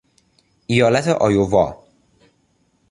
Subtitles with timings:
[0.67, 1.73] ایالت آیوا